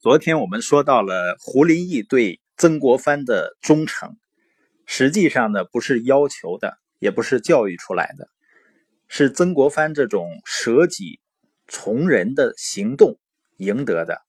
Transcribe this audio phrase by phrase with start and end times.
[0.00, 4.16] 昨天我们说到了胡林翼对曾国藩的忠诚，
[4.86, 8.26] 实际上呢不是要求的，也不是教育出来的，
[9.08, 11.20] 是曾国藩这种舍己
[11.68, 13.18] 从人的行动
[13.58, 14.22] 赢得的。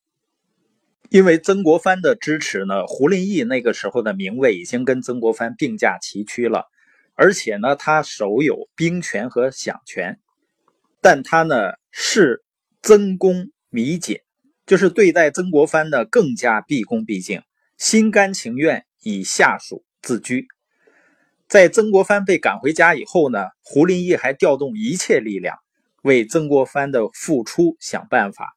[1.09, 6.65] 因为曾国藩的支持呢，胡林翼那个时候的名位已经跟曾国藩并驾齐驱了，
[7.15, 10.19] 而且呢他手有兵权和饷权，
[10.99, 11.55] 但他呢
[11.91, 12.43] 是
[12.81, 14.19] 曾公弥谨。
[14.71, 17.43] 就是对待曾国藩呢，更加毕恭毕敬，
[17.77, 20.47] 心甘情愿以下属自居。
[21.49, 25.57] 在曾国藩被赶回家以后呢，胡林翼还调动一切力量
[26.03, 28.55] 为曾国藩的复出想办法。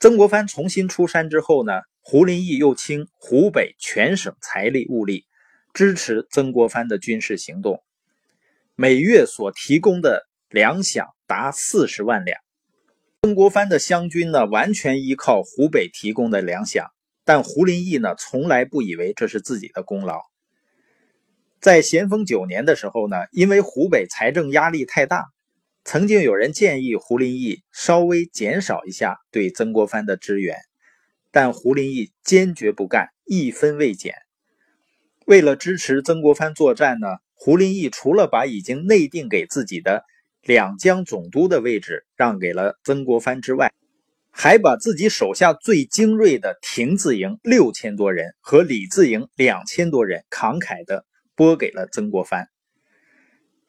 [0.00, 5.26] 曾国藩重新出山之后呢，胡林翼又倾湖北全省财力物力
[5.72, 7.84] 支持曾国藩的军事行动，
[8.74, 12.40] 每月所提供的粮饷达四十万两。
[13.22, 16.86] 曾国藩的湘军呢，完全依靠湖北提供的粮饷，
[17.24, 20.20] 但胡林翼呢，从来不以为这是自己的功劳。
[21.60, 25.26] 在咸丰九年的时候呢，因为湖北财政压力太大，
[25.82, 30.56] 曾经有人建议胡林翼稍微减少一下对曾国藩的支援，
[31.32, 34.14] 但胡林翼坚决不干，一分未减。
[35.26, 40.04] 为了支持曾国藩作战呢，胡林翼除了把已经内定给自己的。
[40.48, 43.70] 两江总督的位置让给了曾国藩之外，
[44.30, 51.04] 还把自己手下最精锐的亭字营六千多人和李字营两千多人慷慨的
[51.34, 52.48] 拨给了曾国藩。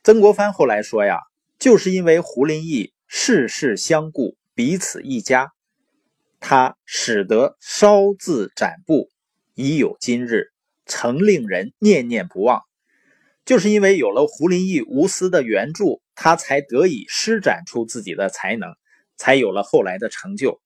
[0.05, 1.19] 曾国藩后来说呀，
[1.59, 5.51] 就是因为胡林翼事事相顾，彼此一家，
[6.39, 9.09] 他使得烧自展布，
[9.53, 10.53] 已有今日，
[10.85, 12.61] 曾令人念念不忘。
[13.43, 16.01] 就是因为有了胡林翼无私的援助。
[16.21, 18.75] 他才得以施展出自己的才能，
[19.15, 20.59] 才有了后来的成就。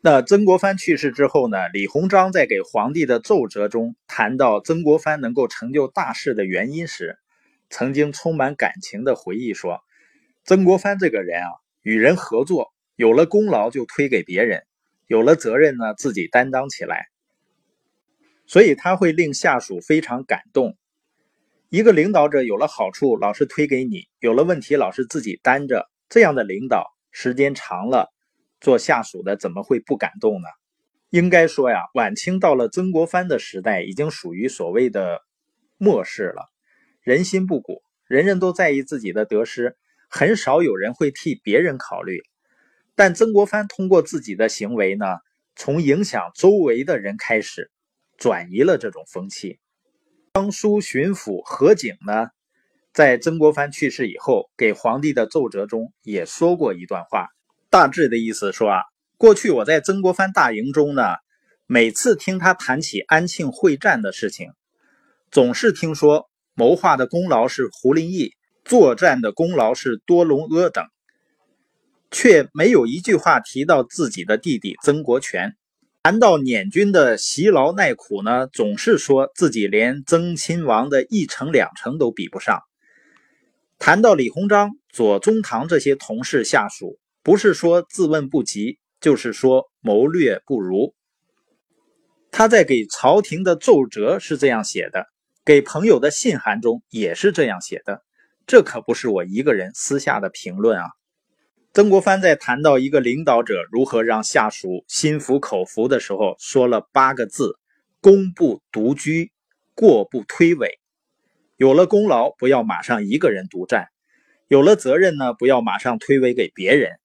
[0.00, 1.68] 那曾国藩去世之后呢？
[1.68, 7.18] 李鸿章在给皇帝的奏折中谈到曾国藩能够成就大事的原因时，
[7.68, 9.80] 曾经充满感情的回忆说
[10.44, 11.48] ：“曾国藩这个人啊，
[11.82, 14.62] 与人合作，有了功劳就推给别人，
[15.08, 17.08] 有了责任呢自己担当起来，
[18.46, 20.74] 所以他会令下属非常感动。”
[21.72, 25.88] 一个领导者有了好处，老是推给你；有了问题，老是自己担着。
[26.10, 28.12] 这样的领导，时间长了，
[28.60, 30.48] 做下属的怎么会不感动呢？
[31.08, 35.22] 应该说呀，晚清到了曾国藩的时代，已经属于所谓的
[35.78, 36.44] 末世了。
[37.00, 39.78] 人心不古，人人都在意自己的得失，
[40.10, 42.20] 很少有人会替别人考虑。
[42.94, 45.06] 但曾国藩通过自己的行为呢，
[45.56, 47.70] 从影响周围的人开始，
[48.18, 49.58] 转移了这种风气。
[50.34, 52.28] 江苏巡抚何景呢，
[52.94, 57.28] 在曾国藩去世以后，给皇帝的奏折中也说过一段话，
[57.68, 58.80] 大致的意思说啊，
[59.18, 61.02] 过去我在曾国藩大营中呢，
[61.66, 64.52] 每次听他谈起安庆会战的事情，
[65.30, 68.32] 总是听说谋划的功劳是胡林翼，
[68.64, 70.86] 作战的功劳是多隆阿等，
[72.10, 75.54] 却没有一句话提到自己的弟弟曾国荃。
[76.04, 82.60] 谈到捻军的习劳耐苦呢，总是说自己连曾亲王的一成两成都比不上。
[83.78, 90.92] 谈到李鸿章、左宗棠这些同事下属，不是说自问不及，就是说谋略不如。
[92.32, 95.06] 他在给朝廷的奏折是这样写的，
[95.44, 98.02] 给朋友的信函中也是这样写的。
[98.48, 100.86] 这可不是我一个人私下的评论啊。
[101.74, 107.58] 曾国藩在谈到一个领导者如何让下属心服口服的时候，说了八个字
[108.02, 109.32] ：“功不独居，
[109.74, 110.68] 过不推诿。”
[111.56, 113.84] 有了功劳，不要马上一个人独占；
[114.48, 117.00] 有了责任呢，不要马上推诿给别人。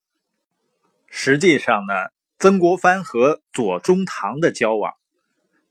[1.08, 1.94] 实际上呢，
[2.38, 4.92] 曾国藩和左宗棠的交往，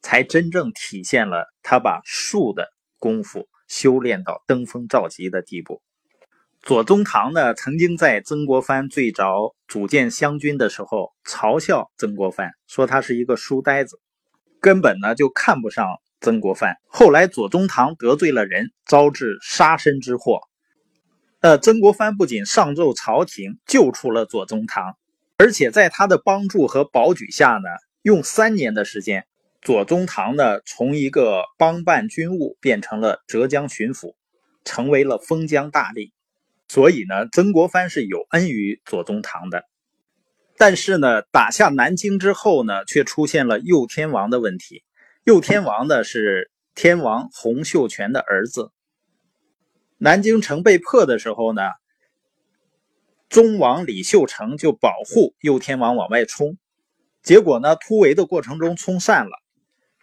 [0.00, 5.82] 才真正体现了他把术的功夫修炼到登峰造极的地步。
[6.66, 14.00] 左宗棠呢，曾经在曾国藩最早组建湘军的时候嘲笑曾国藩，说他是一个书呆子，
[14.60, 15.86] 根本呢就看不上
[16.20, 16.74] 曾国藩。
[16.88, 20.40] 后来左宗棠得罪了人，招致杀身之祸。
[21.40, 24.96] 呃，曾国藩不仅上奏朝廷救出了左宗棠，
[25.38, 27.68] 而且在他的帮助和保举下呢，
[28.02, 29.24] 用三年的时间，
[29.62, 34.16] 左宗棠呢从一个帮办军务变成了浙江巡抚，
[34.64, 36.10] 成为了封疆大吏。
[36.76, 39.64] 所以呢，曾国藩是有恩于左宗棠的，
[40.58, 44.84] 但是呢，打下南京之后呢，却出现了右天王的问题。
[45.24, 48.72] 右天王呢是天王洪秀全的儿子。
[49.96, 51.62] 南京城被破的时候呢，
[53.30, 56.58] 忠王李秀成就保护右天王往外冲，
[57.22, 59.42] 结果呢，突围的过程中冲散了，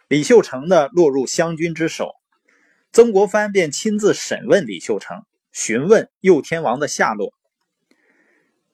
[0.08, 2.10] 李秀成呢落入湘军之手。
[2.90, 5.22] 曾国藩便亲自审问李秀成，
[5.54, 7.32] 询问右天王的下落。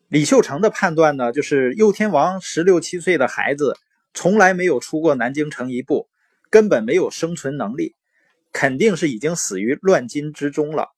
[0.08, 3.76] 李秀成的判断呢，就是右天王十六七岁的孩子，
[4.14, 6.08] 从来没有出过南京城一步，
[6.48, 7.94] 根本没有生存能力，
[8.50, 10.88] 肯定是已经死于乱军之中了。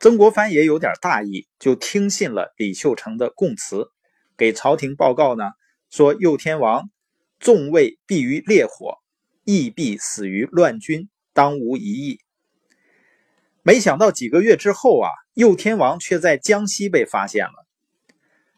[0.00, 3.90] 曾国藩也有点大意，就听信了李秀成的供词，
[4.38, 5.50] 给朝廷报告呢，
[5.90, 6.90] 说右天王
[7.38, 8.96] 纵未毙于烈火，
[9.44, 11.10] 亦必死于乱军。
[11.34, 12.18] 当无一意。
[13.62, 17.66] 没想到几个月之后啊，右天王却在江西被发现了。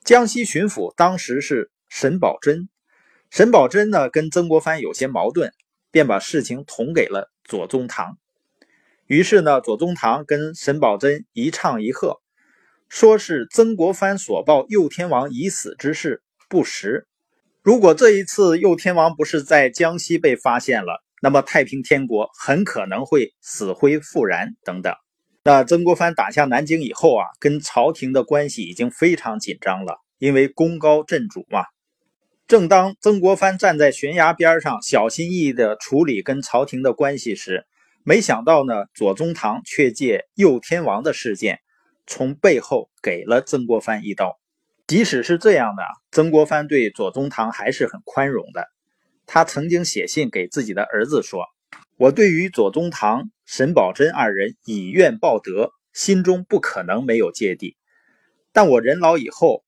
[0.03, 2.69] 江西巡抚当时是沈葆桢，
[3.31, 5.53] 沈葆桢呢跟曾国藩有些矛盾，
[5.91, 8.17] 便把事情捅给了左宗棠。
[9.07, 12.23] 于是呢，左宗棠跟沈葆桢一唱一和，
[12.89, 17.07] 说是曾国藩所报右天王已死之事不实。
[17.63, 24.95] 如果这一次右天王不是在江西被发现了，那么太平天国很可能会死灰复燃等等。
[25.43, 31.65] 那曾国藩打下南京以后啊，跟朝廷的关系已经非常紧张了，因为功高震主嘛。
[32.47, 37.65] 正当曾国藩站在悬崖边上，小心翼翼地处理跟朝廷的关系时，
[38.03, 41.61] 没想到呢，左宗棠却借右天王的事件，
[42.07, 44.39] 从背后给了曾国藩一刀。
[44.87, 48.74] 即使是这样的，曾国藩对左宗棠还是很宽容的。
[49.27, 51.47] 他曾经写信给自己的儿子说
[51.97, 57.77] ：“我对于左宗棠、沈葆桢二人以怨报德，心中不可能没有芥蒂。
[58.53, 59.65] 但我人老以后，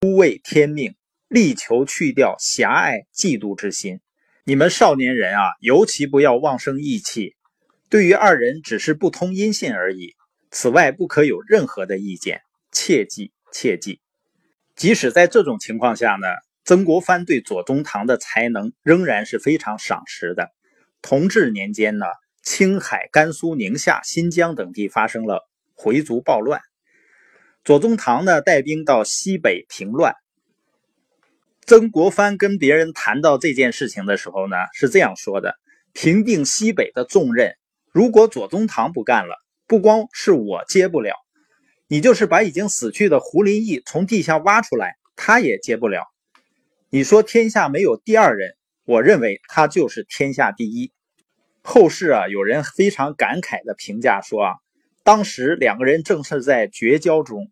[0.00, 0.94] 孤畏天命，
[1.28, 4.00] 力求去掉狭隘嫉妒之心。
[4.44, 7.36] 你们少年人啊，尤其不要妄生义气。
[7.88, 10.16] 对于二人只是不通音信而已，
[10.50, 12.42] 此外不可有任何的意见。
[12.72, 14.00] 切记，切记。
[14.74, 16.26] 即使在这种情况下呢？”
[16.64, 20.50] 曾国藩对左宗棠的才能仍然是非常赏识的。
[21.00, 22.06] 同治年间呢，
[22.42, 26.60] 青海、甘肃、宁夏、新疆等地发生了回族暴乱，
[27.64, 30.14] 左宗棠呢带兵到西北平乱。
[31.64, 35.56] 曾国藩跟别人谈到这件事情的时候呢，是这样说的：
[35.92, 37.56] 平定西北的重任，
[37.92, 39.36] 如果左宗棠不干了，
[39.66, 41.14] 不光是我接不了，
[41.88, 46.11] 你就是把已经死去的胡林翼从地下挖出来，他也接不了。
[46.94, 48.54] 你说天下没有第二人，
[48.84, 50.92] 我认为他就是天下第一。
[51.62, 54.54] 后世啊，有人非常感慨的评价说啊，
[55.02, 57.50] 当时两个人正是在绝交中，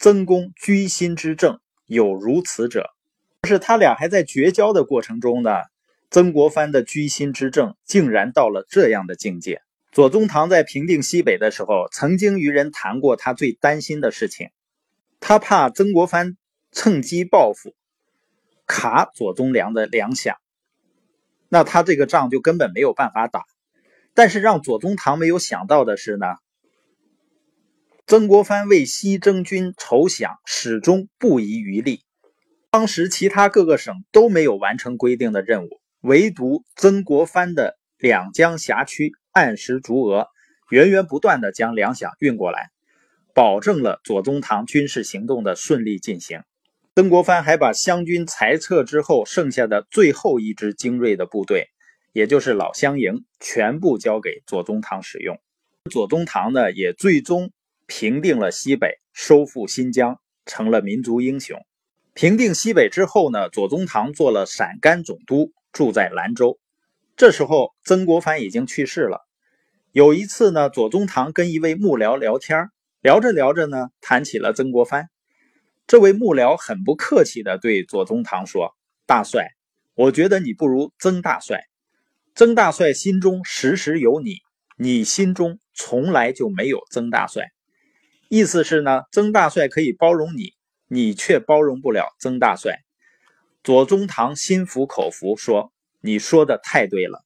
[0.00, 2.90] 曾公居心之正有如此者。
[3.42, 5.52] 就是他俩还在绝交的过程中呢，
[6.10, 9.62] 曾国藩的居心之正竟然到了这样的境界。
[9.92, 14.48] 左宗棠在平定西北的时候，曾经与人谈过他最担心的事情，
[15.20, 16.36] 他怕曾国藩
[16.72, 17.72] 趁机报复。
[18.76, 20.34] 卡左宗良的粮饷，
[21.48, 23.44] 那他这个仗就根本没有办法打。
[24.14, 26.26] 但是让左宗棠没有想到的是呢，
[28.04, 32.00] 曾国藩为西征军筹饷始终不遗余力。
[32.72, 40.26] 当时其他各个省都没有完成规定的任务，唯独曾国藩的两江辖区按时足额，
[40.68, 42.70] 源源不断的将粮饷运过来，
[43.34, 46.42] 保证了左宗棠军事行动的顺利进行。
[46.96, 51.70] 曾国藩还把湘军裁撤之后剩下的最后一支精锐的部队，
[52.12, 55.36] 也就是老乡营，全部交给左宗棠使用。
[55.90, 57.50] 左宗棠呢，也最终
[57.86, 61.58] 平定了西北，收复新疆，成了民族英雄。
[62.12, 66.60] 平定西北之后呢，左宗棠做了陕甘总督，住在兰州。
[67.16, 69.26] 这时候，曾国藩已经去世了。
[69.90, 72.68] 有一次呢，左宗棠跟一位幕僚聊天，
[73.02, 75.08] 聊着聊着呢，谈起了曾国藩。
[75.86, 78.74] 这位幕僚很不客气地对左宗棠说
[79.06, 79.50] ：“大帅，
[79.94, 81.64] 我觉得你不如曾大帅。
[82.34, 84.38] 曾大帅心中时时有你，
[84.78, 87.50] 你心中从来就没有曾大帅。
[88.30, 90.54] 意思是呢，曾大帅可以包容你，
[90.88, 92.78] 你却包容不了曾大帅。”
[93.62, 97.22] 左宗棠心服口服，说：“你说的太对了。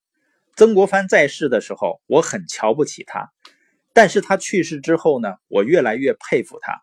[0.56, 3.28] 曾国藩在世的时候，我很瞧不起他；
[3.92, 6.82] 但是他去世之后呢，我越来越佩服他。”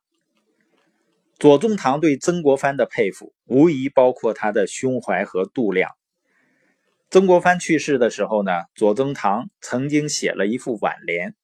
[1.37, 5.91] 左宗棠对曾国藩的佩服，无疑包括他的胸怀和度量。
[7.09, 11.35] 曾国藩去世的时候呢，左宗棠曾经写了一副挽联：“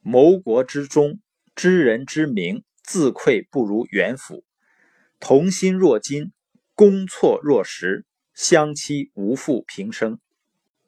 [0.00, 1.20] 谋国之忠，
[1.56, 4.44] 知人之明，自愧不如元辅。
[5.18, 6.32] 同心若金，
[6.74, 10.20] 攻错若石，相期无负平生。”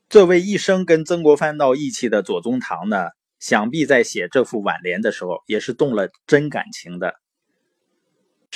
[0.09, 3.09] 这位一生跟曾国藩闹义气的左宗棠呢，
[3.41, 7.15] 想必在写这副挽联的时候，也是动了真感情的。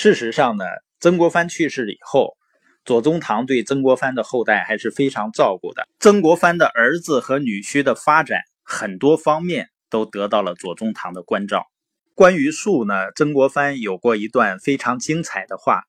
[0.00, 0.64] 事实上呢，
[1.00, 2.36] 曾国藩去世以后，
[2.84, 5.88] 左宗棠对曾国藩的后代还是非常照顾的。
[5.98, 11.66] 曾国藩的儿子和女婿的发展，很多方面都得到了左宗棠的关照。
[12.14, 15.82] 关于术呢，曾国藩有过一段非常精彩的话，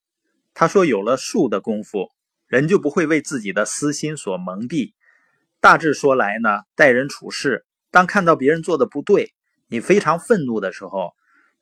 [0.56, 2.10] 他说：“有了术的功夫，
[2.48, 4.94] 人就不会为自己的私心所蒙蔽。
[5.62, 9.36] 大致说来呢，待人处事，当看到别人做的不对，
[9.68, 11.12] 你非常愤怒的时候。”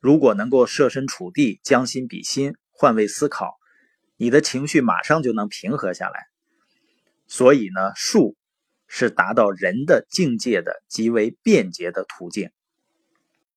[0.00, 3.56] 如果能够设身处地、将心比心、换位思考，
[4.16, 6.26] 你的情绪马上就能平和下来。
[7.26, 8.36] 所以呢，术
[8.86, 12.50] 是达到人的境界的极为便捷的途径。